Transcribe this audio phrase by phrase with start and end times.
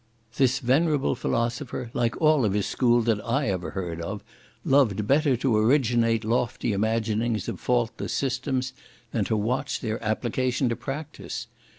[0.37, 4.23] This venerable philosopher, like all of his school that I ever heard of,
[4.65, 8.73] loved better to originate lofty imaginings of faultless systems,
[9.11, 11.45] than to watch their application to practice.